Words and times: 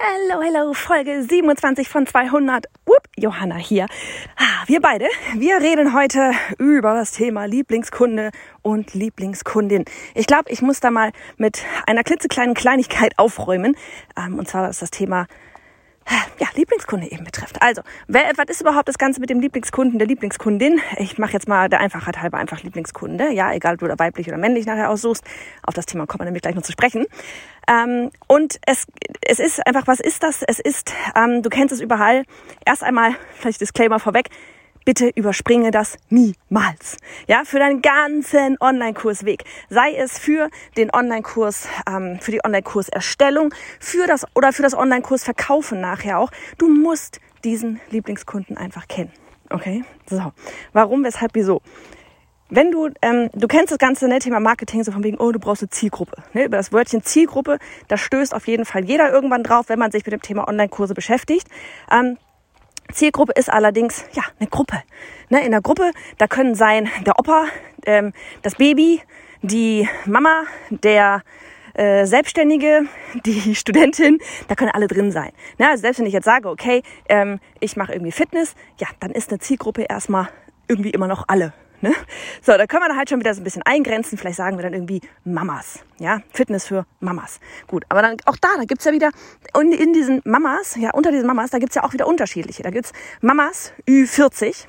Hallo, 0.00 0.40
hallo, 0.40 0.74
Folge 0.74 1.24
27 1.24 1.88
von 1.88 2.06
200. 2.06 2.66
Upp, 2.84 3.02
Johanna 3.16 3.56
hier. 3.56 3.86
Wir 4.66 4.80
beide, 4.80 5.08
wir 5.34 5.56
reden 5.56 5.92
heute 5.92 6.30
über 6.56 6.94
das 6.94 7.10
Thema 7.10 7.46
Lieblingskunde 7.46 8.30
und 8.62 8.94
Lieblingskundin. 8.94 9.86
Ich 10.14 10.28
glaube, 10.28 10.52
ich 10.52 10.62
muss 10.62 10.78
da 10.78 10.92
mal 10.92 11.10
mit 11.36 11.64
einer 11.88 12.04
klitzekleinen 12.04 12.54
Kleinigkeit 12.54 13.18
aufräumen. 13.18 13.74
Ähm, 14.16 14.38
und 14.38 14.46
zwar 14.46 14.70
ist 14.70 14.82
das 14.82 14.92
Thema 14.92 15.26
ja, 16.38 16.46
Lieblingskunde 16.54 17.10
eben 17.10 17.24
betrifft. 17.24 17.60
Also, 17.60 17.82
wer, 18.06 18.30
was 18.36 18.46
ist 18.48 18.60
überhaupt 18.60 18.88
das 18.88 18.98
Ganze 18.98 19.20
mit 19.20 19.30
dem 19.30 19.40
Lieblingskunden, 19.40 19.98
der 19.98 20.08
Lieblingskundin? 20.08 20.80
Ich 20.98 21.18
mache 21.18 21.32
jetzt 21.32 21.48
mal 21.48 21.68
der 21.68 21.80
Einfachheit 21.80 22.22
halber 22.22 22.38
einfach 22.38 22.62
Lieblingskunde. 22.62 23.32
Ja, 23.32 23.52
egal, 23.52 23.74
ob 23.74 23.80
du 23.80 23.88
da 23.88 23.98
weiblich 23.98 24.28
oder 24.28 24.38
männlich 24.38 24.64
nachher 24.64 24.90
aussuchst. 24.90 25.24
Auf 25.62 25.74
das 25.74 25.86
Thema 25.86 26.06
kommen 26.06 26.20
wir 26.20 26.26
nämlich 26.26 26.42
gleich 26.42 26.54
noch 26.54 26.62
zu 26.62 26.72
sprechen. 26.72 27.06
Ähm, 27.68 28.10
und 28.26 28.58
es, 28.66 28.86
es 29.20 29.38
ist 29.38 29.66
einfach, 29.66 29.86
was 29.86 30.00
ist 30.00 30.22
das? 30.22 30.42
Es 30.42 30.58
ist, 30.58 30.92
ähm, 31.14 31.42
du 31.42 31.50
kennst 31.50 31.72
es 31.72 31.80
überall. 31.80 32.24
Erst 32.64 32.82
einmal, 32.82 33.14
vielleicht 33.34 33.60
Disclaimer 33.60 34.00
vorweg, 34.00 34.30
bitte 34.84 35.10
überspringe 35.14 35.70
das 35.70 35.98
niemals. 36.08 36.96
Ja, 37.26 37.42
für 37.44 37.58
deinen 37.58 37.82
ganzen 37.82 38.56
Online-Kursweg. 38.58 39.44
Sei 39.68 39.94
es 39.94 40.18
für 40.18 40.48
den 40.78 40.90
Online-Kurs, 40.94 41.68
ähm, 41.86 42.18
für 42.20 42.30
die 42.30 42.42
Online-Kurserstellung, 42.42 43.52
für 43.80 44.06
das 44.06 44.24
oder 44.34 44.52
für 44.54 44.62
das 44.62 44.74
Online-Kurs-Verkaufen 44.74 45.82
nachher 45.82 46.18
auch. 46.18 46.30
Du 46.56 46.68
musst 46.68 47.20
diesen 47.44 47.80
Lieblingskunden 47.90 48.56
einfach 48.56 48.88
kennen. 48.88 49.12
Okay? 49.50 49.84
So. 50.08 50.32
Warum, 50.72 51.04
weshalb, 51.04 51.34
wieso? 51.34 51.60
Wenn 52.50 52.70
du, 52.70 52.88
ähm, 53.02 53.28
du 53.34 53.46
kennst 53.46 53.72
das 53.72 53.78
ganze 53.78 54.08
ne, 54.08 54.18
Thema 54.20 54.40
Marketing 54.40 54.82
so 54.82 54.90
von 54.90 55.04
wegen, 55.04 55.18
oh, 55.18 55.32
du 55.32 55.38
brauchst 55.38 55.62
eine 55.62 55.70
Zielgruppe. 55.70 56.22
Ne? 56.32 56.44
Über 56.44 56.56
das 56.56 56.72
Wörtchen 56.72 57.02
Zielgruppe, 57.02 57.58
da 57.88 57.98
stößt 57.98 58.34
auf 58.34 58.48
jeden 58.48 58.64
Fall 58.64 58.84
jeder 58.84 59.12
irgendwann 59.12 59.42
drauf, 59.42 59.68
wenn 59.68 59.78
man 59.78 59.90
sich 59.90 60.04
mit 60.06 60.12
dem 60.12 60.22
Thema 60.22 60.48
Online-Kurse 60.48 60.94
beschäftigt. 60.94 61.46
Ähm, 61.92 62.16
Zielgruppe 62.92 63.32
ist 63.32 63.52
allerdings 63.52 64.04
ja 64.12 64.22
eine 64.38 64.48
Gruppe. 64.48 64.82
Ne, 65.28 65.44
in 65.44 65.50
der 65.50 65.60
Gruppe, 65.60 65.90
da 66.16 66.26
können 66.26 66.54
sein 66.54 66.88
der 67.04 67.18
Opa, 67.18 67.46
ähm, 67.84 68.14
das 68.40 68.54
Baby, 68.54 69.02
die 69.42 69.86
Mama, 70.06 70.44
der 70.70 71.22
äh, 71.74 72.06
Selbstständige, 72.06 72.86
die 73.26 73.54
Studentin, 73.54 74.20
da 74.48 74.54
können 74.54 74.70
alle 74.70 74.88
drin 74.88 75.12
sein. 75.12 75.32
Ne, 75.58 75.68
also 75.68 75.82
selbst 75.82 75.98
wenn 75.98 76.06
ich 76.06 76.14
jetzt 76.14 76.24
sage, 76.24 76.48
okay, 76.48 76.82
ähm, 77.10 77.40
ich 77.60 77.76
mache 77.76 77.92
irgendwie 77.92 78.12
Fitness, 78.12 78.54
ja, 78.78 78.86
dann 79.00 79.10
ist 79.10 79.28
eine 79.28 79.38
Zielgruppe 79.38 79.82
erstmal 79.82 80.28
irgendwie 80.66 80.90
immer 80.90 81.08
noch 81.08 81.24
alle. 81.28 81.52
Ne? 81.80 81.94
So, 82.42 82.56
da 82.56 82.66
können 82.66 82.84
wir 82.84 82.96
halt 82.96 83.08
schon 83.08 83.20
wieder 83.20 83.34
so 83.34 83.40
ein 83.40 83.44
bisschen 83.44 83.62
eingrenzen. 83.62 84.18
Vielleicht 84.18 84.36
sagen 84.36 84.56
wir 84.58 84.62
dann 84.62 84.74
irgendwie 84.74 85.00
Mamas. 85.24 85.80
Ja, 85.98 86.20
Fitness 86.32 86.66
für 86.66 86.86
Mamas. 87.00 87.40
Gut, 87.66 87.84
aber 87.88 88.02
dann 88.02 88.16
auch 88.26 88.36
da, 88.36 88.48
da 88.56 88.64
gibt's 88.64 88.84
ja 88.84 88.92
wieder, 88.92 89.10
und 89.54 89.72
in 89.72 89.92
diesen 89.92 90.20
Mamas, 90.24 90.76
ja, 90.76 90.90
unter 90.92 91.12
diesen 91.12 91.26
Mamas, 91.26 91.50
da 91.50 91.58
gibt's 91.58 91.74
ja 91.74 91.84
auch 91.84 91.92
wieder 91.92 92.06
unterschiedliche. 92.06 92.62
Da 92.62 92.70
gibt's 92.70 92.92
Mamas 93.20 93.72
Ü40 93.88 94.66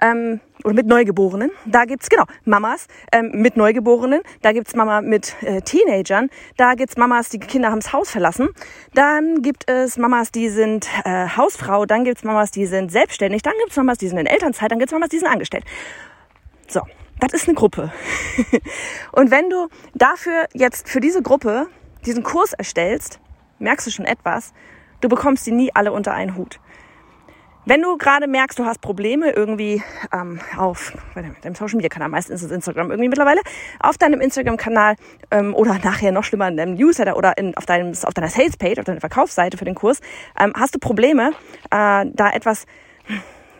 ähm, 0.00 0.40
oder 0.64 0.74
mit 0.74 0.86
Neugeborenen. 0.86 1.50
Da 1.64 1.84
gibt's 1.84 2.08
genau 2.08 2.24
Mamas 2.44 2.86
ähm, 3.12 3.30
mit 3.34 3.56
Neugeborenen. 3.56 4.22
Da 4.42 4.52
gibt's 4.52 4.74
Mama 4.74 5.00
mit 5.00 5.34
äh, 5.42 5.60
Teenagern. 5.62 6.28
Da 6.56 6.74
gibt's 6.74 6.96
Mamas, 6.96 7.28
die 7.28 7.38
Kinder 7.38 7.70
haben's 7.70 7.92
Haus 7.92 8.10
verlassen. 8.10 8.48
Dann 8.94 9.42
gibt 9.42 9.70
es 9.70 9.96
Mamas, 9.96 10.32
die 10.32 10.48
sind 10.48 10.88
äh, 11.04 11.28
Hausfrau. 11.28 11.86
Dann 11.86 12.04
gibt's 12.04 12.24
Mamas, 12.24 12.50
die 12.50 12.66
sind 12.66 12.90
selbstständig. 12.90 13.42
Dann 13.42 13.54
gibt's 13.60 13.76
Mamas, 13.76 13.98
die 13.98 14.08
sind 14.08 14.18
in 14.18 14.26
Elternzeit. 14.26 14.70
Dann 14.70 14.78
gibt's 14.78 14.92
Mamas, 14.92 15.08
die 15.08 15.18
sind 15.18 15.28
angestellt. 15.28 15.64
So, 16.68 16.80
das 17.20 17.32
ist 17.32 17.48
eine 17.48 17.54
Gruppe. 17.54 17.92
und 19.12 19.30
wenn 19.30 19.50
du 19.50 19.68
dafür 19.94 20.46
jetzt 20.52 20.88
für 20.88 21.00
diese 21.00 21.22
Gruppe 21.22 21.66
diesen 22.04 22.22
Kurs 22.22 22.52
erstellst, 22.52 23.20
merkst 23.58 23.86
du 23.86 23.90
schon 23.90 24.04
etwas, 24.04 24.52
du 25.00 25.08
bekommst 25.08 25.46
die 25.46 25.52
nie 25.52 25.70
alle 25.74 25.92
unter 25.92 26.12
einen 26.12 26.36
Hut. 26.36 26.60
Wenn 27.68 27.82
du 27.82 27.96
gerade 27.96 28.28
merkst, 28.28 28.56
du 28.60 28.64
hast 28.64 28.80
Probleme 28.80 29.32
irgendwie 29.32 29.82
ähm, 30.12 30.38
auf 30.56 30.92
deinem 31.16 31.56
Social 31.56 31.76
Media 31.76 31.88
Kanal, 31.88 32.08
meistens 32.08 32.44
ist 32.44 32.52
Instagram 32.52 32.92
irgendwie 32.92 33.08
mittlerweile, 33.08 33.40
auf 33.80 33.98
deinem 33.98 34.20
Instagram 34.20 34.56
Kanal 34.56 34.94
ähm, 35.32 35.52
oder 35.52 35.76
nachher 35.82 36.12
noch 36.12 36.22
schlimmer 36.22 36.46
in 36.46 36.56
deinem 36.56 36.74
Newsletter 36.74 37.16
oder 37.16 37.36
in, 37.36 37.56
auf, 37.56 37.66
deinem, 37.66 37.92
auf 38.04 38.14
deiner 38.14 38.28
Sales 38.28 38.56
Page, 38.56 38.78
auf 38.78 38.84
deiner 38.84 39.00
Verkaufsseite 39.00 39.56
für 39.56 39.64
den 39.64 39.74
Kurs, 39.74 40.00
ähm, 40.38 40.52
hast 40.56 40.76
du 40.76 40.78
Probleme, 40.78 41.32
äh, 41.72 42.06
da 42.06 42.30
etwas 42.32 42.66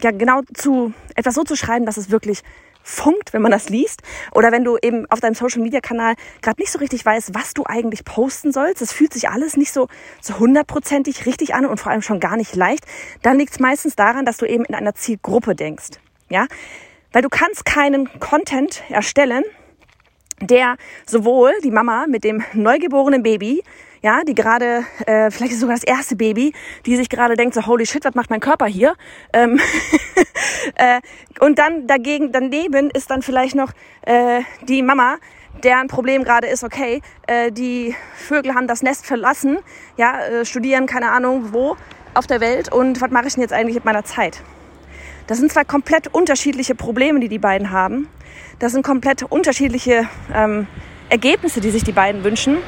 ja 0.03 0.13
genau 0.13 0.43
zu 0.55 0.93
etwas 1.17 1.35
so 1.35 1.43
zu 1.43 1.57
schreiben, 1.57 1.85
dass 1.85 1.97
es 1.97 2.11
wirklich 2.11 2.43
funkt, 2.87 3.33
wenn 3.33 3.43
man 3.43 3.51
das 3.51 3.69
liest. 3.69 4.03
Oder 4.33 4.53
wenn 4.53 4.65
du 4.65 4.79
eben 4.81 5.11
auf 5.11 5.21
deinem 5.21 5.35
Social 5.35 5.61
Media 5.61 5.81
Kanal 5.81 6.15
gerade 6.41 6.61
nicht 6.61 6.71
so 6.71 6.79
richtig 6.79 7.05
weißt, 7.05 7.35
was 7.35 7.53
du 7.53 7.65
eigentlich 7.67 8.05
posten 8.05 8.53
sollst. 8.53 8.81
Es 8.81 8.93
fühlt 8.93 9.13
sich 9.13 9.29
alles 9.29 9.57
nicht 9.57 9.73
so, 9.73 9.89
so 10.21 10.39
hundertprozentig 10.39 11.27
richtig 11.27 11.55
an 11.55 11.67
und 11.67 11.79
vor 11.79 11.91
allem 11.91 12.03
schon 12.03 12.21
gar 12.21 12.37
nicht 12.37 12.55
leicht. 12.55 12.85
Dann 13.23 13.39
liegt 13.39 13.53
es 13.53 13.61
meistens 13.61 13.97
daran, 13.97 14.25
dass 14.25 14.37
du 14.37 14.47
eben 14.47 14.65
in 14.65 14.75
einer 14.75 14.95
Zielgruppe 14.95 15.57
denkst. 15.57 15.99
Ja? 16.29 16.47
Weil 17.13 17.23
du 17.23 17.29
kannst 17.29 17.65
keinen 17.65 18.09
Content 18.21 18.83
erstellen, 18.89 19.43
der 20.41 20.77
sowohl 21.07 21.53
die 21.65 21.71
Mama 21.71 22.07
mit 22.07 22.23
dem 22.23 22.45
neugeborenen 22.53 23.23
Baby 23.23 23.63
ja, 24.07 24.21
die 24.23 24.37
gerade, 24.37 24.85
äh, 25.07 25.33
vielleicht 25.33 25.55
ist 25.55 25.59
sogar 25.59 25.75
das 25.75 25.83
erste 25.83 26.15
Baby, 26.15 26.53
die 26.87 26.95
sich 26.95 27.09
gerade 27.09 27.35
denkt, 27.35 27.55
so 27.55 27.67
holy 27.67 27.85
shit, 27.85 28.05
was 28.05 28.15
macht 28.15 28.31
mein 28.31 28.39
Körper 28.39 28.67
hier? 28.67 28.95
Ähm, 29.33 29.59
äh, 30.77 31.01
und 31.41 31.59
dann 31.59 31.89
dagegen, 31.89 32.31
daneben 32.31 32.89
ist 32.91 33.11
dann 33.11 33.21
vielleicht 33.21 33.57
noch 33.57 33.73
äh, 34.03 34.43
die 34.69 34.83
Mama, 34.83 35.17
deren 35.65 35.89
Problem 35.89 36.23
gerade 36.23 36.47
ist, 36.47 36.63
okay, 36.63 37.03
äh, 37.27 37.51
die 37.51 37.97
Vögel 38.15 38.55
haben 38.55 38.69
das 38.69 38.81
Nest 38.81 39.05
verlassen, 39.05 39.59
ja, 39.97 40.21
äh, 40.21 40.45
studieren, 40.45 40.87
keine 40.87 41.11
Ahnung 41.11 41.53
wo, 41.53 41.77
auf 42.15 42.29
der 42.29 42.41
Welt 42.41 42.73
und 42.73 43.01
was 43.01 43.11
mache 43.11 43.27
ich 43.27 43.35
denn 43.35 43.43
jetzt 43.43 43.53
eigentlich 43.53 43.75
mit 43.75 43.85
meiner 43.85 44.05
Zeit? 44.05 44.41
Das 45.27 45.39
sind 45.39 45.51
zwei 45.51 45.65
komplett 45.65 46.15
unterschiedliche 46.15 46.77
Probleme, 46.77 47.19
die 47.19 47.29
die 47.29 47.41
beiden 47.41 47.73
haben. 47.73 48.09
Das 48.61 48.71
sind 48.71 48.85
komplett 48.85 49.25
unterschiedliche 49.25 50.09
ähm, 50.33 50.69
Ergebnisse, 51.09 51.61
die 51.61 51.73
sich 51.73 51.83
die 51.83 51.91
beiden 51.91 52.23
wünschen 52.23 52.59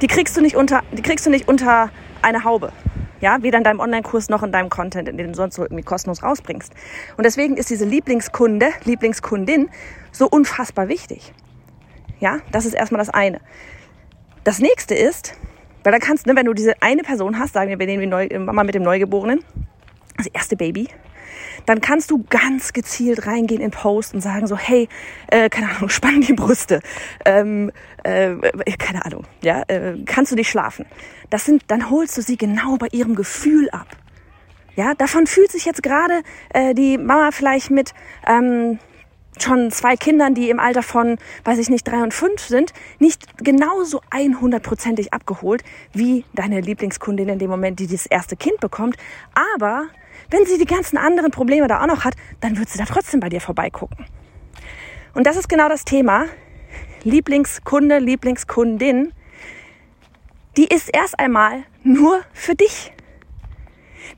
die 0.00 0.06
kriegst 0.06 0.36
du 0.36 0.40
nicht 0.40 0.56
unter, 0.56 0.82
die 0.92 1.02
kriegst 1.02 1.26
du 1.26 1.30
nicht 1.30 1.48
unter 1.48 1.90
eine 2.22 2.44
Haube. 2.44 2.72
Ja, 3.20 3.42
weder 3.42 3.58
in 3.58 3.64
deinem 3.64 3.80
Online-Kurs 3.80 4.28
noch 4.28 4.42
in 4.42 4.52
deinem 4.52 4.68
Content, 4.68 5.08
in 5.08 5.16
den 5.16 5.28
du 5.28 5.34
sonst 5.34 5.54
so 5.54 5.62
irgendwie 5.62 5.82
kostenlos 5.82 6.22
rausbringst. 6.22 6.72
Und 7.16 7.24
deswegen 7.24 7.56
ist 7.56 7.70
diese 7.70 7.86
Lieblingskunde, 7.86 8.68
Lieblingskundin 8.84 9.70
so 10.12 10.28
unfassbar 10.28 10.88
wichtig. 10.88 11.32
Ja, 12.20 12.40
das 12.52 12.66
ist 12.66 12.74
erstmal 12.74 12.98
das 12.98 13.08
eine. 13.08 13.40
Das 14.44 14.58
nächste 14.58 14.94
ist, 14.94 15.34
weil 15.82 15.92
dann 15.92 16.00
kannst, 16.00 16.26
ne, 16.26 16.36
wenn 16.36 16.46
du 16.46 16.52
diese 16.52 16.74
eine 16.82 17.02
Person 17.02 17.38
hast, 17.38 17.54
sagen 17.54 17.70
wir, 17.70 17.78
wir 17.78 17.86
nehmen 17.86 18.28
die 18.28 18.38
Mama 18.38 18.64
mit 18.64 18.74
dem 18.74 18.82
Neugeborenen, 18.82 19.42
das 20.16 20.26
erste 20.26 20.56
Baby, 20.56 20.88
dann 21.66 21.80
kannst 21.80 22.10
du 22.10 22.24
ganz 22.28 22.72
gezielt 22.72 23.26
reingehen 23.26 23.60
in 23.60 23.70
Post 23.70 24.14
und 24.14 24.20
sagen 24.20 24.46
so, 24.46 24.56
hey, 24.56 24.88
äh, 25.28 25.48
keine 25.48 25.70
Ahnung, 25.70 25.88
spann 25.88 26.20
die 26.20 26.32
Brüste, 26.32 26.80
ähm, 27.24 27.70
äh, 28.02 28.36
keine 28.78 29.04
Ahnung, 29.04 29.24
ja, 29.42 29.62
äh, 29.68 29.96
kannst 30.04 30.32
du 30.32 30.36
dich 30.36 30.48
schlafen? 30.48 30.86
Das 31.30 31.44
sind, 31.44 31.64
dann 31.68 31.90
holst 31.90 32.16
du 32.16 32.22
sie 32.22 32.36
genau 32.36 32.76
bei 32.76 32.88
ihrem 32.92 33.14
Gefühl 33.14 33.68
ab. 33.70 33.88
Ja, 34.76 34.94
davon 34.94 35.26
fühlt 35.26 35.50
sich 35.50 35.64
jetzt 35.64 35.82
gerade 35.82 36.22
äh, 36.52 36.74
die 36.74 36.98
Mama 36.98 37.30
vielleicht 37.32 37.70
mit 37.70 37.94
ähm, 38.26 38.78
schon 39.40 39.70
zwei 39.70 39.96
Kindern, 39.96 40.34
die 40.34 40.50
im 40.50 40.60
Alter 40.60 40.82
von, 40.82 41.18
weiß 41.44 41.58
ich 41.58 41.68
nicht, 41.68 41.86
drei 41.86 42.02
und 42.02 42.14
fünf 42.14 42.40
sind, 42.40 42.72
nicht 42.98 43.38
genauso 43.38 44.00
100%ig 44.10 45.12
abgeholt 45.12 45.62
wie 45.92 46.24
deine 46.34 46.60
Lieblingskundin 46.60 47.28
in 47.28 47.38
dem 47.38 47.50
Moment, 47.50 47.80
die 47.80 47.86
das 47.86 48.06
erste 48.06 48.36
Kind 48.36 48.60
bekommt. 48.60 48.96
Aber 49.56 49.86
wenn 50.30 50.44
sie 50.46 50.58
die 50.58 50.64
ganzen 50.64 50.96
anderen 50.96 51.30
Probleme 51.30 51.68
da 51.68 51.82
auch 51.82 51.86
noch 51.86 52.04
hat, 52.04 52.14
dann 52.40 52.58
wird 52.58 52.68
sie 52.68 52.78
da 52.78 52.84
trotzdem 52.84 53.20
bei 53.20 53.28
dir 53.28 53.40
vorbeigucken. 53.40 54.06
Und 55.14 55.26
das 55.26 55.36
ist 55.36 55.48
genau 55.48 55.68
das 55.68 55.84
Thema. 55.84 56.26
Lieblingskunde, 57.04 57.98
Lieblingskundin, 57.98 59.12
die 60.56 60.66
ist 60.66 60.88
erst 60.88 61.18
einmal 61.18 61.64
nur 61.82 62.20
für 62.32 62.54
dich. 62.54 62.92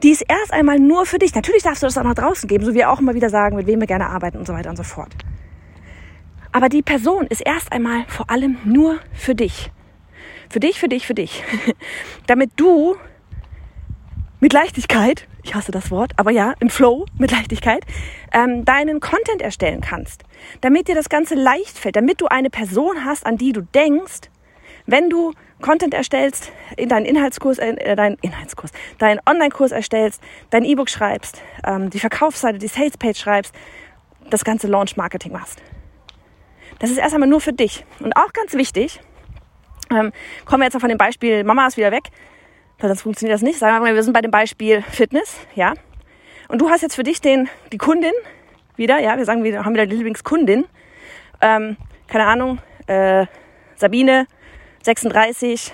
Die 0.02 0.10
ist 0.10 0.24
erst 0.28 0.52
einmal 0.52 0.78
nur 0.78 1.06
für 1.06 1.18
dich. 1.18 1.34
Natürlich 1.34 1.62
darfst 1.62 1.82
du 1.82 1.86
das 1.86 1.98
auch 1.98 2.04
nach 2.04 2.14
draußen 2.14 2.48
geben, 2.48 2.64
so 2.64 2.72
wie 2.72 2.76
wir 2.76 2.90
auch 2.90 3.00
immer 3.00 3.14
wieder 3.14 3.30
sagen, 3.30 3.56
mit 3.56 3.66
wem 3.66 3.80
wir 3.80 3.86
gerne 3.86 4.08
arbeiten 4.08 4.38
und 4.38 4.46
so 4.46 4.52
weiter 4.52 4.70
und 4.70 4.76
so 4.76 4.84
fort. 4.84 5.12
Aber 6.52 6.68
die 6.68 6.82
Person 6.82 7.26
ist 7.26 7.40
erst 7.40 7.72
einmal 7.72 8.04
vor 8.08 8.30
allem 8.30 8.58
nur 8.64 8.98
für 9.12 9.34
dich. 9.34 9.70
Für 10.48 10.60
dich, 10.60 10.78
für 10.78 10.88
dich, 10.88 11.06
für 11.06 11.14
dich. 11.14 11.44
Damit 12.26 12.52
du 12.56 12.96
mit 14.40 14.52
Leichtigkeit, 14.52 15.26
ich 15.48 15.54
hasse 15.54 15.72
das 15.72 15.90
Wort, 15.90 16.12
aber 16.16 16.30
ja, 16.30 16.54
im 16.60 16.68
Flow, 16.68 17.06
mit 17.16 17.30
Leichtigkeit, 17.30 17.82
ähm, 18.32 18.66
deinen 18.66 19.00
Content 19.00 19.40
erstellen 19.40 19.80
kannst. 19.80 20.24
Damit 20.60 20.88
dir 20.88 20.94
das 20.94 21.08
Ganze 21.08 21.34
leicht 21.34 21.78
fällt, 21.78 21.96
damit 21.96 22.20
du 22.20 22.26
eine 22.26 22.50
Person 22.50 23.04
hast, 23.04 23.24
an 23.24 23.38
die 23.38 23.52
du 23.52 23.62
denkst, 23.62 24.30
wenn 24.86 25.08
du 25.08 25.32
Content 25.62 25.94
erstellst, 25.94 26.52
in 26.76 26.88
deinen 26.88 27.06
Inhaltskurs, 27.06 27.58
äh, 27.58 27.70
äh 27.70 27.96
deinen 27.96 28.16
Inhaltskurs, 28.20 28.72
deinen 28.98 29.20
Online-Kurs 29.26 29.72
erstellst, 29.72 30.22
dein 30.50 30.64
E-Book 30.64 30.90
schreibst, 30.90 31.42
ähm, 31.66 31.88
die 31.90 31.98
Verkaufsseite, 31.98 32.58
die 32.58 32.68
Sales-Page 32.68 33.18
schreibst, 33.18 33.54
das 34.28 34.44
ganze 34.44 34.66
Launch-Marketing 34.66 35.32
machst. 35.32 35.62
Das 36.78 36.90
ist 36.90 36.98
erst 36.98 37.14
einmal 37.14 37.28
nur 37.28 37.40
für 37.40 37.54
dich. 37.54 37.84
Und 38.00 38.14
auch 38.16 38.32
ganz 38.34 38.52
wichtig, 38.52 39.00
ähm, 39.90 40.12
kommen 40.44 40.60
wir 40.60 40.66
jetzt 40.66 40.74
noch 40.74 40.82
von 40.82 40.90
dem 40.90 40.98
Beispiel 40.98 41.42
Mama 41.42 41.66
ist 41.66 41.78
wieder 41.78 41.90
weg, 41.90 42.10
sonst 42.86 43.02
funktioniert 43.02 43.34
das 43.34 43.42
nicht. 43.42 43.58
Sagen 43.58 43.74
wir 43.76 43.80
mal, 43.80 43.94
wir 43.94 44.02
sind 44.02 44.12
bei 44.12 44.20
dem 44.20 44.30
Beispiel 44.30 44.82
Fitness, 44.82 45.36
ja. 45.54 45.74
Und 46.48 46.60
du 46.60 46.70
hast 46.70 46.82
jetzt 46.82 46.94
für 46.94 47.02
dich 47.02 47.20
den, 47.20 47.48
die 47.72 47.78
Kundin 47.78 48.12
wieder, 48.76 48.98
ja, 49.00 49.16
wir 49.16 49.24
sagen, 49.24 49.44
wir 49.44 49.64
haben 49.64 49.74
wieder 49.74 49.86
die 49.86 49.96
Lieblingskundin, 49.96 50.64
ähm, 51.40 51.76
keine 52.06 52.26
Ahnung, 52.26 52.58
äh, 52.86 53.26
Sabine, 53.76 54.26
36 54.82 55.72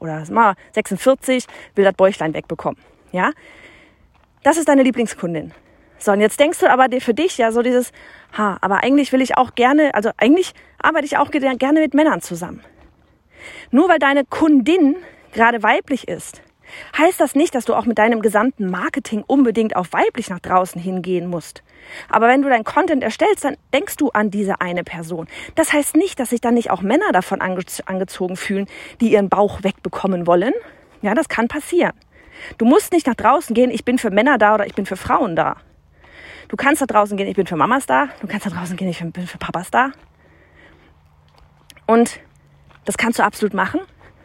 oder 0.00 0.24
mal 0.30 0.54
46, 0.72 1.46
will 1.74 1.84
das 1.84 1.94
Bäuchlein 1.94 2.34
wegbekommen, 2.34 2.80
ja. 3.12 3.30
Das 4.42 4.56
ist 4.56 4.68
deine 4.68 4.82
Lieblingskundin. 4.82 5.52
So, 5.98 6.12
und 6.12 6.20
jetzt 6.20 6.38
denkst 6.38 6.58
du 6.58 6.70
aber 6.70 6.88
dir 6.88 7.00
für 7.00 7.14
dich 7.14 7.38
ja 7.38 7.52
so 7.52 7.62
dieses, 7.62 7.92
ha, 8.36 8.58
aber 8.60 8.82
eigentlich 8.82 9.12
will 9.12 9.20
ich 9.20 9.36
auch 9.36 9.54
gerne, 9.54 9.94
also 9.94 10.10
eigentlich 10.16 10.52
arbeite 10.78 11.06
ich 11.06 11.16
auch 11.16 11.30
gerne 11.30 11.80
mit 11.80 11.94
Männern 11.94 12.20
zusammen. 12.20 12.62
Nur 13.70 13.88
weil 13.88 13.98
deine 13.98 14.24
Kundin 14.24 14.96
gerade 15.32 15.62
weiblich 15.62 16.08
ist, 16.08 16.42
heißt 16.96 17.20
das 17.20 17.34
nicht, 17.34 17.54
dass 17.54 17.64
du 17.64 17.74
auch 17.74 17.86
mit 17.86 17.98
deinem 17.98 18.20
gesamten 18.22 18.70
Marketing 18.70 19.24
unbedingt 19.26 19.76
auf 19.76 19.92
weiblich 19.92 20.30
nach 20.30 20.40
draußen 20.40 20.80
hingehen 20.80 21.28
musst. 21.28 21.62
Aber 22.08 22.28
wenn 22.28 22.42
du 22.42 22.48
dein 22.48 22.64
Content 22.64 23.02
erstellst, 23.02 23.44
dann 23.44 23.56
denkst 23.72 23.96
du 23.96 24.10
an 24.10 24.30
diese 24.30 24.60
eine 24.60 24.84
Person. 24.84 25.28
Das 25.54 25.72
heißt 25.72 25.96
nicht, 25.96 26.18
dass 26.18 26.30
sich 26.30 26.40
dann 26.40 26.54
nicht 26.54 26.70
auch 26.70 26.82
Männer 26.82 27.12
davon 27.12 27.40
angezogen 27.40 28.36
fühlen, 28.36 28.66
die 29.00 29.12
ihren 29.12 29.28
Bauch 29.28 29.62
wegbekommen 29.62 30.26
wollen. 30.26 30.52
Ja, 31.02 31.14
das 31.14 31.28
kann 31.28 31.48
passieren. 31.48 31.92
Du 32.58 32.64
musst 32.64 32.92
nicht 32.92 33.06
nach 33.06 33.14
draußen 33.14 33.54
gehen, 33.54 33.70
ich 33.70 33.84
bin 33.84 33.98
für 33.98 34.10
Männer 34.10 34.38
da 34.38 34.54
oder 34.54 34.66
ich 34.66 34.74
bin 34.74 34.86
für 34.86 34.96
Frauen 34.96 35.36
da. 35.36 35.56
Du 36.48 36.56
kannst 36.56 36.82
da 36.82 36.86
draußen 36.86 37.16
gehen, 37.16 37.28
ich 37.28 37.36
bin 37.36 37.46
für 37.46 37.56
Mamas 37.56 37.86
da. 37.86 38.08
Du 38.20 38.26
kannst 38.26 38.46
da 38.46 38.50
draußen 38.50 38.76
gehen, 38.76 38.88
ich 38.88 38.98
bin 38.98 39.26
für 39.26 39.38
Papas 39.38 39.70
da. 39.70 39.92
Und 41.86 42.20
das 42.84 42.96
kannst 42.96 43.18
du 43.18 43.24
absolut 43.24 43.54
machen, 43.54 43.80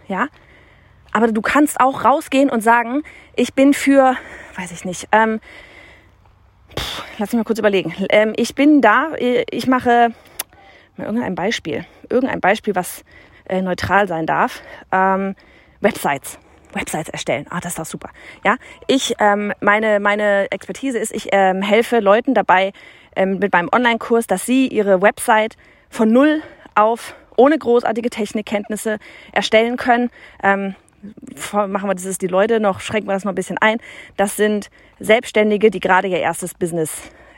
ja. 0.07 0.27
Aber 1.11 1.31
du 1.31 1.41
kannst 1.41 1.79
auch 1.79 2.05
rausgehen 2.05 2.49
und 2.49 2.61
sagen, 2.61 3.03
ich 3.35 3.53
bin 3.53 3.73
für, 3.73 4.15
weiß 4.55 4.71
ich 4.71 4.85
nicht, 4.85 5.07
ähm, 5.11 5.39
pff, 6.77 7.03
lass 7.17 7.31
mich 7.31 7.39
mal 7.39 7.43
kurz 7.43 7.59
überlegen. 7.59 7.93
Ähm, 8.09 8.33
ich 8.35 8.55
bin 8.55 8.81
da, 8.81 9.11
ich 9.17 9.67
mache 9.67 10.09
mal 10.97 11.05
irgendein 11.05 11.35
Beispiel, 11.35 11.85
irgendein 12.09 12.39
Beispiel, 12.39 12.75
was 12.75 13.03
äh, 13.45 13.61
neutral 13.61 14.07
sein 14.07 14.25
darf. 14.25 14.61
Ähm, 14.91 15.35
Websites. 15.81 16.39
Websites 16.73 17.09
erstellen. 17.09 17.47
Ah, 17.49 17.59
das 17.59 17.73
ist 17.73 17.79
doch 17.79 17.85
super. 17.85 18.09
Ja, 18.45 18.55
ich 18.87 19.15
ähm, 19.19 19.51
meine 19.59 19.99
meine 19.99 20.49
Expertise 20.51 20.97
ist, 20.97 21.13
ich 21.13 21.27
ähm, 21.33 21.61
helfe 21.61 21.99
Leuten 21.99 22.33
dabei 22.33 22.71
ähm, 23.15 23.39
mit 23.39 23.51
meinem 23.51 23.69
Online-Kurs, 23.73 24.25
dass 24.25 24.45
sie 24.45 24.67
ihre 24.67 25.01
Website 25.01 25.57
von 25.89 26.11
null 26.11 26.41
auf 26.75 27.15
ohne 27.35 27.57
großartige 27.57 28.09
Technikkenntnisse 28.09 28.99
erstellen 29.33 29.75
können. 29.75 30.09
Ähm, 30.43 30.75
machen 31.53 31.89
wir 31.89 31.95
das 31.95 32.18
die 32.18 32.27
Leute 32.27 32.59
noch, 32.59 32.80
schränken 32.80 33.09
wir 33.09 33.13
das 33.13 33.24
noch 33.24 33.31
ein 33.31 33.36
bisschen 33.36 33.57
ein. 33.57 33.77
Das 34.18 34.36
sind 34.36 34.69
Selbstständige, 35.00 35.71
die 35.71 35.80
gerade 35.80 36.07
ihr 36.07 36.19
erstes 36.19 36.53
Business, 36.53 36.92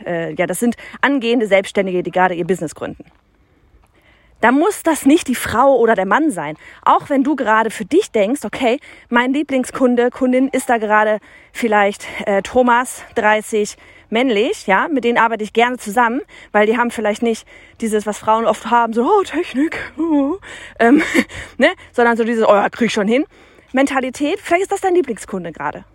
äh, 0.06 0.34
ja, 0.34 0.48
das 0.48 0.60
sind 0.60 0.76
angehende 1.02 1.48
Selbstständige, 1.48 2.04
die 2.04 2.12
gerade 2.12 2.36
ihr 2.36 2.46
Business 2.46 2.76
gründen. 2.76 3.06
Da 4.42 4.52
muss 4.52 4.84
das 4.84 5.06
nicht 5.06 5.30
die 5.30 5.36
Frau 5.36 5.78
oder 5.78 5.96
der 5.96 6.06
Mann 6.06 6.30
sein. 6.30 6.58
Auch 6.84 7.10
wenn 7.10 7.24
du 7.24 7.38
gerade 7.38 7.70
für 7.70 7.86
dich 7.86 8.12
denkst, 8.12 8.42
okay, 8.44 8.78
mein 9.08 9.32
Lieblingskunde, 9.32 10.10
Kundin 10.10 10.50
ist 10.50 10.70
da 10.70 10.80
gerade 10.80 11.20
vielleicht 11.54 12.06
äh, 12.26 12.42
Thomas, 12.42 13.04
30, 13.16 13.78
männlich, 14.10 14.68
ja, 14.68 14.90
mit 14.90 15.06
denen 15.06 15.18
arbeite 15.18 15.46
ich 15.46 15.54
gerne 15.54 15.78
zusammen, 15.78 16.20
weil 16.52 16.66
die 16.66 16.78
haben 16.78 16.92
vielleicht 16.92 17.22
nicht 17.24 17.48
dieses, 17.80 18.06
was 18.06 18.18
Frauen 18.18 18.46
oft 18.46 18.70
haben, 18.70 18.92
so, 18.92 19.06
oh, 19.06 19.24
Technik, 19.24 19.78
oh, 19.98 20.36
ähm, 20.80 21.02
ne, 21.58 21.72
sondern 21.94 22.18
so 22.18 22.26
dieses, 22.26 22.46
oh, 22.46 22.54
ja, 22.54 22.70
krieg 22.70 22.88
ich 22.88 22.94
schon 22.94 23.08
hin. 23.08 23.24
Mentalität, 23.74 24.40
vielleicht 24.40 24.64
ist 24.64 24.72
das 24.72 24.82
dein 24.82 24.96
Lieblingskunde 24.96 25.52
gerade. 25.52 25.86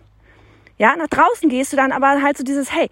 Ja, 0.76 0.94
nach 0.96 1.08
draußen 1.08 1.48
gehst 1.48 1.72
du 1.72 1.76
dann 1.76 1.92
aber 1.92 2.22
halt 2.22 2.36
so 2.36 2.44
dieses, 2.44 2.72
hey, 2.72 2.88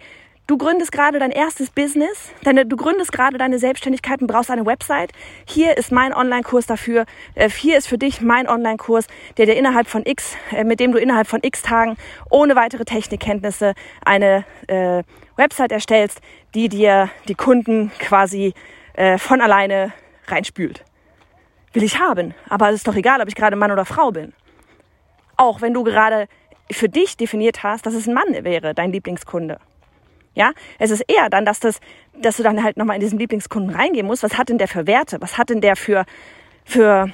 Du 0.47 0.57
gründest 0.57 0.93
gerade 0.93 1.19
dein 1.19 1.31
erstes 1.31 1.69
Business, 1.69 2.31
deine, 2.41 2.65
du 2.65 2.77
gründest 2.77 3.11
gerade 3.11 3.37
deine 3.37 3.59
Selbstständigkeit 3.59 4.21
und 4.21 4.27
brauchst 4.27 4.49
eine 4.49 4.65
Website. 4.65 5.11
Hier 5.45 5.77
ist 5.77 5.91
mein 5.91 6.13
Online-Kurs 6.13 6.65
dafür. 6.65 7.05
Äh, 7.35 7.49
hier 7.49 7.77
ist 7.77 7.89
für 7.89 7.97
dich 7.97 8.21
mein 8.21 8.47
Online-Kurs, 8.47 9.07
der 9.35 9.45
dir 9.45 9.57
innerhalb 9.57 9.87
von 9.87 10.05
X, 10.05 10.37
äh, 10.51 10.63
mit 10.63 10.79
dem 10.79 10.93
du 10.93 10.99
innerhalb 10.99 11.27
von 11.27 11.41
X 11.43 11.63
Tagen 11.63 11.97
ohne 12.29 12.55
weitere 12.55 12.85
Technikkenntnisse 12.85 13.73
eine 14.05 14.45
äh, 14.67 15.03
Website 15.35 15.73
erstellst, 15.73 16.21
die 16.55 16.69
dir 16.69 17.09
die 17.27 17.35
Kunden 17.35 17.91
quasi 17.99 18.53
äh, 18.93 19.17
von 19.17 19.41
alleine 19.41 19.91
reinspült. 20.27 20.85
Will 21.73 21.83
ich 21.83 21.99
haben, 21.99 22.33
aber 22.47 22.69
es 22.69 22.75
ist 22.75 22.87
doch 22.87 22.95
egal, 22.95 23.19
ob 23.19 23.27
ich 23.27 23.35
gerade 23.35 23.57
Mann 23.57 23.73
oder 23.73 23.83
Frau 23.83 24.11
bin. 24.11 24.31
Auch 25.37 25.61
wenn 25.61 25.73
du 25.73 25.83
gerade 25.83 26.27
für 26.71 26.89
dich 26.89 27.15
definiert 27.15 27.63
hast, 27.63 27.85
dass 27.85 27.93
es 27.93 28.07
ein 28.07 28.13
Mann 28.13 28.43
wäre, 28.43 28.73
dein 28.73 28.91
Lieblingskunde. 28.91 29.59
Ja, 30.33 30.51
es 30.77 30.91
ist 30.91 31.01
eher 31.07 31.29
dann, 31.29 31.45
dass 31.45 31.59
das, 31.59 31.79
dass 32.13 32.37
du 32.37 32.43
dann 32.43 32.63
halt 32.63 32.77
nochmal 32.77 32.95
in 32.95 33.01
diesen 33.01 33.17
Lieblingskunden 33.17 33.75
reingehen 33.75 34.05
musst. 34.05 34.23
Was 34.23 34.37
hat 34.37 34.49
denn 34.49 34.57
der 34.57 34.67
für 34.67 34.85
Werte? 34.85 35.17
Was 35.19 35.37
hat 35.37 35.49
denn 35.49 35.61
der 35.61 35.75
für, 35.75 36.05
für 36.63 37.09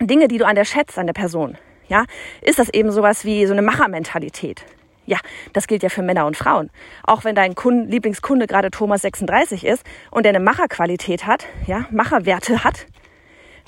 Dinge, 0.00 0.28
die 0.28 0.38
du 0.38 0.46
an 0.46 0.54
der 0.54 0.64
schätzt, 0.64 0.98
an 0.98 1.06
der 1.06 1.12
Person? 1.12 1.58
Ja, 1.88 2.04
ist 2.40 2.58
das 2.58 2.68
eben 2.70 2.92
sowas 2.92 3.24
wie 3.24 3.44
so 3.46 3.52
eine 3.52 3.62
Machermentalität? 3.62 4.64
Ja, 5.04 5.18
das 5.52 5.66
gilt 5.66 5.82
ja 5.82 5.88
für 5.88 6.02
Männer 6.02 6.24
und 6.24 6.36
Frauen. 6.36 6.70
Auch 7.02 7.24
wenn 7.24 7.34
dein 7.34 7.54
Kunde, 7.56 7.90
Lieblingskunde 7.90 8.46
gerade 8.46 8.70
Thomas 8.70 9.02
36 9.02 9.66
ist 9.66 9.84
und 10.10 10.22
der 10.22 10.30
eine 10.30 10.40
Macherqualität 10.40 11.26
hat, 11.26 11.46
ja, 11.66 11.86
Macherwerte 11.90 12.62
hat 12.62 12.86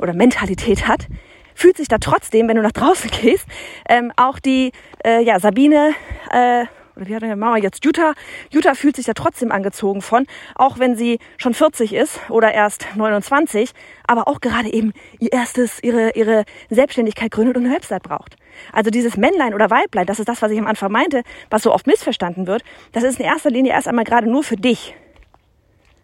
oder 0.00 0.14
Mentalität 0.14 0.86
hat, 0.86 1.08
fühlt 1.54 1.76
sich 1.76 1.88
da 1.88 1.98
trotzdem, 1.98 2.48
wenn 2.48 2.56
du 2.56 2.62
nach 2.62 2.72
draußen 2.72 3.10
gehst, 3.22 3.46
ähm, 3.88 4.12
auch 4.16 4.38
die 4.38 4.72
äh, 5.04 5.22
ja, 5.22 5.38
Sabine 5.40 5.94
äh, 6.30 6.66
oder 6.96 7.08
wie 7.08 7.14
hat 7.14 7.22
deine 7.22 7.36
Mama 7.36 7.56
jetzt 7.56 7.84
Jutta? 7.84 8.12
Jutta 8.50 8.74
fühlt 8.74 8.96
sich 8.96 9.06
ja 9.06 9.14
trotzdem 9.14 9.50
angezogen 9.50 10.02
von, 10.02 10.26
auch 10.54 10.78
wenn 10.78 10.96
sie 10.96 11.18
schon 11.38 11.54
40 11.54 11.94
ist 11.94 12.20
oder 12.28 12.52
erst 12.52 12.86
29, 12.96 13.70
aber 14.06 14.28
auch 14.28 14.40
gerade 14.40 14.72
eben 14.72 14.92
ihr 15.18 15.32
erstes, 15.32 15.82
ihre, 15.82 16.10
ihre 16.10 16.44
Selbstständigkeit 16.70 17.30
gründet 17.30 17.56
und 17.56 17.64
eine 17.64 17.74
Website 17.74 18.02
braucht. 18.02 18.36
Also 18.72 18.90
dieses 18.90 19.16
Männlein 19.16 19.54
oder 19.54 19.70
Weiblein, 19.70 20.06
das 20.06 20.18
ist 20.18 20.28
das, 20.28 20.42
was 20.42 20.50
ich 20.50 20.58
am 20.58 20.66
Anfang 20.66 20.92
meinte, 20.92 21.22
was 21.50 21.62
so 21.62 21.72
oft 21.72 21.86
missverstanden 21.86 22.46
wird. 22.46 22.62
Das 22.92 23.02
ist 23.02 23.18
in 23.18 23.24
erster 23.24 23.50
Linie 23.50 23.72
erst 23.72 23.88
einmal 23.88 24.04
gerade 24.04 24.30
nur 24.30 24.42
für 24.42 24.56
dich. 24.56 24.94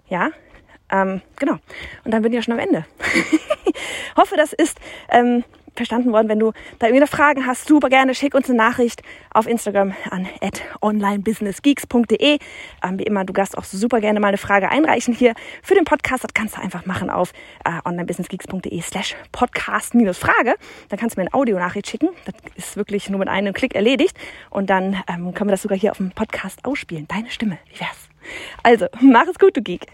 Ja, 0.08 0.30
ähm, 0.90 1.20
genau. 1.36 1.58
Und 2.04 2.12
dann 2.12 2.22
bin 2.22 2.32
ich 2.32 2.36
ja 2.36 2.42
schon 2.42 2.54
am 2.54 2.60
Ende. 2.60 2.86
Hoffe, 4.16 4.37
das 4.37 4.52
ist 4.52 4.78
ähm, 5.10 5.44
verstanden 5.78 6.12
worden. 6.12 6.28
Wenn 6.28 6.38
du 6.38 6.52
da 6.78 6.87
irgendwie 6.87 7.00
noch 7.00 7.08
Fragen 7.08 7.46
hast, 7.46 7.66
super 7.66 7.88
gerne 7.88 8.14
schick 8.14 8.34
uns 8.34 8.50
eine 8.50 8.58
Nachricht 8.58 9.02
auf 9.32 9.46
Instagram 9.46 9.94
an 10.10 10.28
onlinebusinessgeeks.de. 10.82 12.38
Ähm, 12.85 12.99
wie 12.99 13.04
immer, 13.04 13.25
du 13.25 13.32
darfst 13.32 13.56
auch 13.56 13.64
super 13.64 14.00
gerne 14.00 14.21
mal 14.21 14.28
eine 14.28 14.37
Frage 14.37 14.68
einreichen 14.68 15.14
hier 15.14 15.35
für 15.62 15.75
den 15.75 15.85
Podcast. 15.85 16.25
Das 16.25 16.35
kannst 16.35 16.56
du 16.56 16.61
einfach 16.61 16.85
machen 16.85 17.09
auf 17.09 17.32
äh, 17.64 17.71
onlinebusinessgeeks.de 17.88 18.80
slash 18.82 19.16
podcast-frage. 19.32 20.54
Dann 20.88 20.99
kannst 20.99 21.16
du 21.16 21.21
mir 21.21 21.28
eine 21.28 21.35
Audionachricht 21.35 21.88
schicken. 21.88 22.11
Das 22.26 22.35
ist 22.56 22.76
wirklich 22.76 23.09
nur 23.09 23.21
mit 23.21 23.28
einem 23.28 23.54
Klick 23.54 23.75
erledigt. 23.75 24.16
Und 24.50 24.68
dann 24.68 25.02
ähm, 25.09 25.32
können 25.32 25.49
wir 25.49 25.52
das 25.52 25.62
sogar 25.62 25.78
hier 25.78 25.92
auf 25.92 25.99
dem 25.99 26.11
Podcast 26.11 26.64
ausspielen. 26.64 27.06
Deine 27.09 27.30
Stimme, 27.30 27.59
wie 27.73 27.80
wär's? 27.80 28.09
Also, 28.62 28.87
mach 29.00 29.26
es 29.26 29.38
gut, 29.38 29.56
du 29.56 29.62
Geek. 29.62 29.87